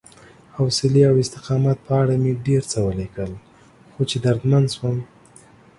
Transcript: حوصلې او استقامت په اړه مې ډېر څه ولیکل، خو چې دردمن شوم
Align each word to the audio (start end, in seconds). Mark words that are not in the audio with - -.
حوصلې 0.55 1.03
او 1.09 1.15
استقامت 1.23 1.77
په 1.87 1.93
اړه 2.01 2.15
مې 2.23 2.33
ډېر 2.47 2.61
څه 2.71 2.79
ولیکل، 2.87 3.31
خو 3.93 4.01
چې 4.09 4.17
دردمن 4.25 4.63
شوم 4.75 4.97